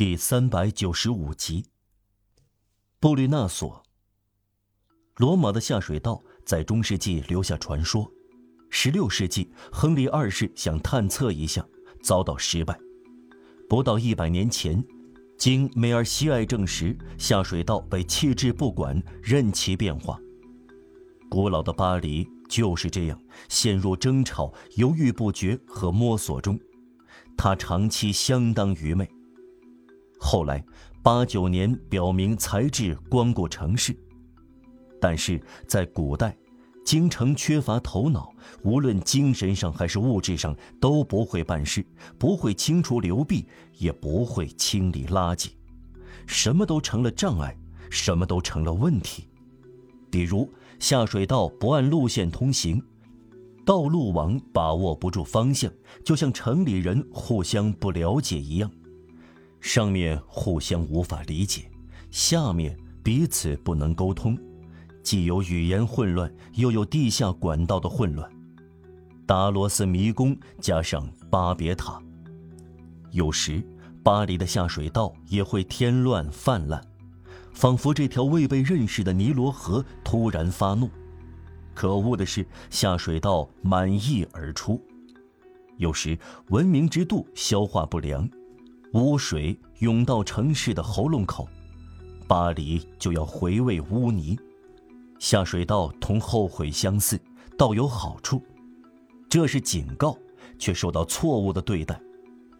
[0.00, 1.66] 第三百九十五集。
[2.98, 3.82] 布吕纳索。
[5.16, 8.10] 罗马的下水道在中世纪留下传说，
[8.70, 11.62] 十六世纪亨利二世想探测一下，
[12.02, 12.80] 遭到失败。
[13.68, 14.82] 不到一百年前，
[15.36, 20.18] 经梅尔西埃证实，下水道被弃置不管，任其变化。
[21.28, 26.58] 古老的巴黎就是这样陷入争吵、犹豫不决和摸索中，
[27.36, 29.06] 它长期相当愚昧。
[30.22, 30.62] 后来，
[31.02, 33.96] 八九年表明才智光顾城市，
[35.00, 36.36] 但是在古代，
[36.84, 38.30] 京城缺乏头脑，
[38.62, 41.84] 无论精神上还是物质上都不会办事，
[42.18, 43.46] 不会清除流弊，
[43.78, 45.48] 也不会清理垃圾，
[46.26, 47.56] 什么都成了障碍，
[47.88, 49.26] 什么都成了问题。
[50.10, 52.80] 比如下水道不按路线通行，
[53.64, 55.72] 道路网把握不住方向，
[56.04, 58.70] 就像城里人互相不了解一样。
[59.60, 61.70] 上面互相无法理解，
[62.10, 64.36] 下面彼此不能沟通，
[65.02, 68.30] 既有语言混乱，又有地下管道的混乱。
[69.26, 72.02] 达罗斯迷宫加上巴别塔，
[73.12, 73.62] 有时
[74.02, 76.82] 巴黎的下水道也会添乱泛滥，
[77.52, 80.90] 仿佛这条未被认识的尼罗河突然发怒。
[81.74, 84.82] 可恶的是，下水道满溢而出，
[85.76, 88.28] 有时文明之度消化不良。
[88.92, 91.48] 污水涌到城市的喉咙口，
[92.26, 94.36] 巴黎就要回味污泥。
[95.20, 97.20] 下水道同后悔相似，
[97.56, 98.42] 倒有好处。
[99.28, 100.18] 这是警告，
[100.58, 102.00] 却受到错误的对待。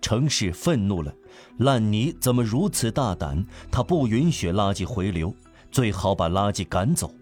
[0.01, 1.13] 城市愤怒了，
[1.59, 3.45] 烂泥怎么如此大胆？
[3.71, 5.35] 他不允许垃圾回流，
[5.73, 7.13] 最好把垃圾赶走。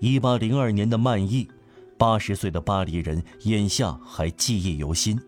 [0.00, 1.46] 一八零二年的漫溢，
[1.98, 5.20] 八十岁的巴黎人眼下还记忆犹新。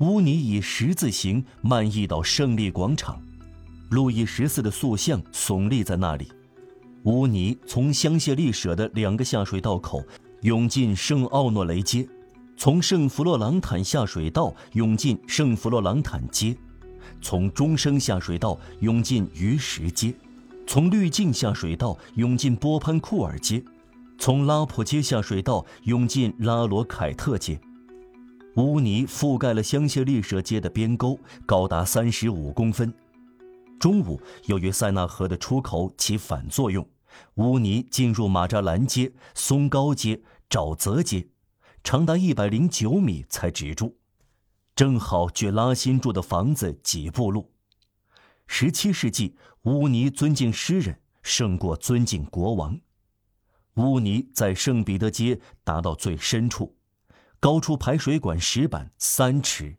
[0.00, 3.18] 污泥以十字形漫溢到胜利广场，
[3.88, 6.30] 路易十四的塑像耸立在那里。
[7.04, 10.04] 污泥从香榭丽舍的两个下水道口
[10.42, 12.06] 涌进圣奥诺雷街，
[12.58, 16.54] 从圣弗洛朗坦下水道涌进圣弗洛朗坦街，
[17.22, 20.12] 从中生下水道涌进鱼石街，
[20.66, 23.64] 从滤镜下水道涌进波潘库尔街，
[24.18, 27.58] 从拉普街下水道涌进拉罗凯特街。
[28.56, 32.92] 污泥覆盖了香榭丽舍街的边沟，高达三十五公分。
[33.78, 36.88] 中午，由于塞纳河的出口起反作用，
[37.34, 41.28] 污泥进入马扎兰街、松高街、沼泽街，
[41.84, 43.94] 长达一百零九米才止住，
[44.74, 47.52] 正好距拉辛住的房子几步路。
[48.46, 52.80] 十七世纪，污泥尊敬诗人胜过尊敬国王。
[53.74, 56.75] 污泥在圣彼得街达到最深处。
[57.46, 59.76] 高出排水管石板三尺，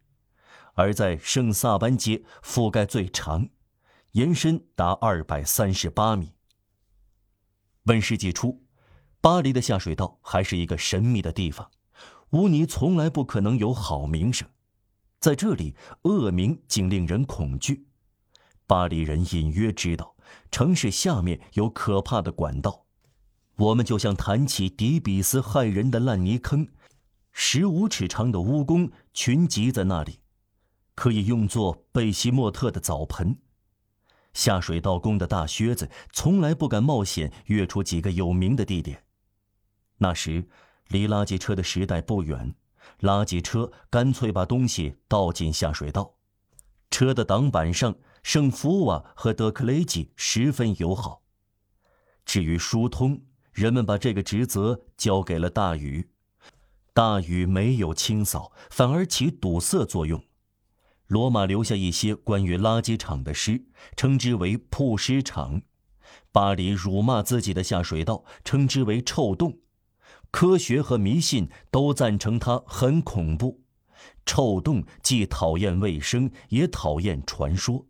[0.76, 3.50] 而在圣萨班街覆盖最长，
[4.14, 6.32] 延伸达二百三十八米。
[7.84, 8.64] 本世纪初，
[9.20, 11.70] 巴黎的下水道还是一个神秘的地方，
[12.30, 14.48] 污泥从来不可能有好名声，
[15.20, 17.90] 在这里恶名竟令人恐惧。
[18.66, 20.16] 巴黎人隐约知道，
[20.52, 22.86] 城市下面有可怕的管道。
[23.58, 26.70] 我们就像谈起迪比斯害人的烂泥坑。
[27.40, 30.22] 十五尺长的蜈蚣群集在那里，
[30.96, 33.38] 可以用作贝西莫特的澡盆。
[34.34, 39.06] 下水道工的大靴子从来不敢冒险跃出几个有名的地点。
[40.00, 40.50] 那时，
[40.88, 42.56] 离垃圾车的时代不远，
[43.02, 46.16] 垃圾车干脆把东西倒进下水道。
[46.90, 51.22] 车的挡板上，圣福瓦和德克雷吉十分友好。
[52.26, 53.22] 至于疏通，
[53.52, 56.10] 人们把这个职责交给了大禹。
[56.98, 60.24] 大雨没有清扫，反而起堵塞作用。
[61.06, 65.62] 罗马留下一些关于垃圾场的诗，称之为曝尸场。
[66.32, 69.60] 巴黎辱骂自己的下水道，称之为臭洞。
[70.32, 73.62] 科学和迷信都赞成它很恐怖。
[74.26, 77.86] 臭洞既讨厌卫生，也讨厌传说。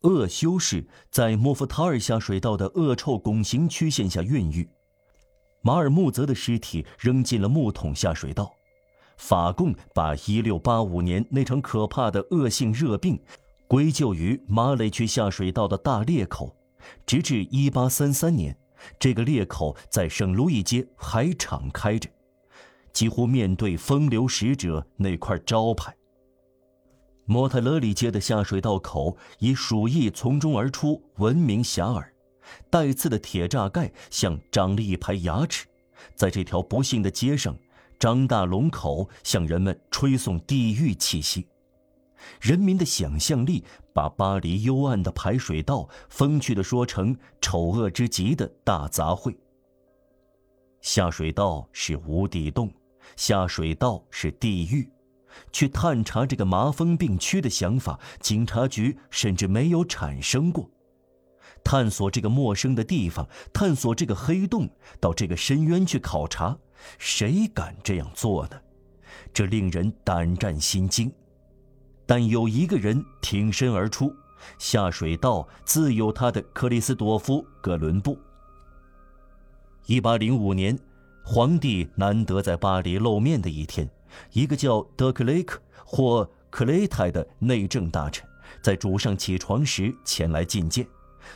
[0.00, 4.66] 恶修士在莫夫塔尔下水道的恶臭拱形曲线下孕育。
[5.60, 8.54] 马尔穆泽的尸体扔进了木桶下水道，
[9.16, 13.20] 法共把1685年那场可怕的恶性热病
[13.66, 16.56] 归咎于马累区下水道的大裂口，
[17.04, 18.56] 直至1833年，
[18.98, 22.08] 这个裂口在圣路易街还敞开着，
[22.92, 25.94] 几乎面对风流使者那块招牌。
[27.26, 32.02] 莫特勒里街的下水道口以鼠疫从中而出，闻名遐迩。
[32.70, 35.66] 带刺的铁栅盖像长了一排牙齿，
[36.14, 37.56] 在这条不幸的街上
[37.98, 41.46] 张大龙口，向人们吹送地狱气息。
[42.40, 49.36] 人民的想象力把巴黎幽暗的排水道风趣地说成丑恶之极的大杂烩。
[50.80, 52.72] 下水道是无底洞，
[53.16, 54.90] 下水道是地狱。
[55.52, 60.68] 去探查这个麻风病区的想法，警察局甚至没有产生过。
[61.62, 64.68] 探索这个陌生的地方，探索这个黑洞，
[65.00, 66.56] 到这个深渊去考察，
[66.98, 68.60] 谁敢这样做呢？
[69.32, 71.12] 这令人胆战心惊。
[72.06, 74.10] 但有一个人挺身而出，
[74.58, 78.18] 下水道自有他的克里斯多夫·哥伦布。
[79.86, 80.78] 一八零五年，
[81.22, 83.88] 皇帝难得在巴黎露面的一天，
[84.32, 88.26] 一个叫德克雷克或克雷泰的内政大臣，
[88.62, 90.86] 在主上起床时前来觐见。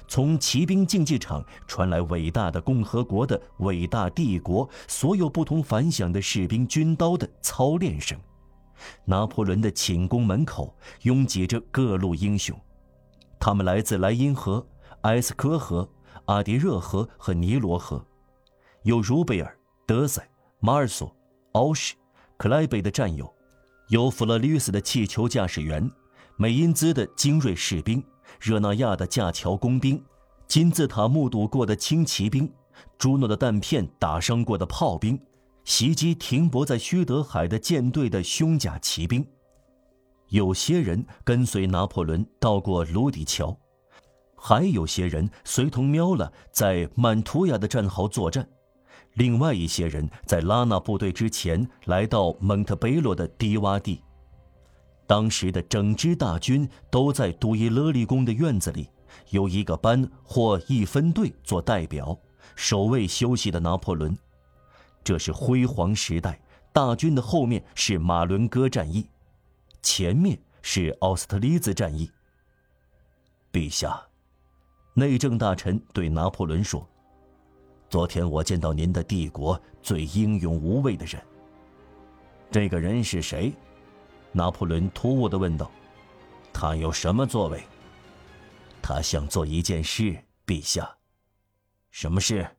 [0.09, 8.19] 从骑兵竞技场传来伟大的共和国的伟大帝国所有不同凡响的士兵军刀的操练声。
[9.05, 12.59] 拿破仑的寝宫门口拥挤着各路英雄，
[13.39, 14.67] 他们来自莱茵河、
[15.03, 15.89] 埃斯科河、
[16.25, 18.05] 阿迪热河和尼罗河，
[18.83, 19.57] 有茹贝尔、
[19.87, 20.21] 德塞、
[20.59, 21.15] 马尔索、
[21.53, 21.95] 奥什、
[22.37, 23.33] 克莱贝的战友，
[23.89, 25.89] 有弗勒吕斯的气球驾驶员，
[26.37, 28.03] 美因兹的精锐士兵，
[28.41, 30.03] 热那亚的架桥工兵，
[30.47, 32.53] 金字塔目睹过的轻骑兵，
[32.99, 35.19] 朱诺的弹片打伤过的炮兵。
[35.65, 39.25] 袭击停泊在须德海的舰队的胸甲骑兵，
[40.27, 43.57] 有些人跟随拿破仑到过卢底桥，
[44.35, 48.45] 还有些人随同喵了在曼图亚的战壕作战，
[49.15, 54.03] 另外一些人在拉纳部队之前来到蒙特贝洛的低洼地。
[55.13, 58.89] 当时的整支大军都在杜伊勒利宫的院子里，
[59.29, 62.19] 由一个班或一分队做代表，
[62.57, 64.17] 守卫休息的拿破仑。
[65.05, 66.41] 这是辉煌时代，
[66.73, 69.07] 大军的后面是马伦哥战役，
[69.83, 72.11] 前面是奥斯特利兹战役。
[73.53, 74.01] 陛下，
[74.95, 76.89] 内政大臣对拿破仑说
[77.91, 81.21] ：“昨天我见到您的帝国最英勇无畏的人。
[82.51, 83.53] 这个人是谁？”
[84.33, 85.71] 拿破仑突兀地问道。
[86.53, 87.63] “他有什么作为
[88.83, 90.99] ？”“他想做一件事，陛下。
[91.91, 92.57] ”“什么事？”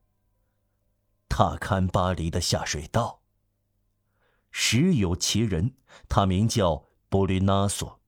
[1.27, 3.21] 踏勘巴黎的下水道。
[4.51, 5.75] 实有其人，
[6.07, 7.99] 他名叫布吕纳索。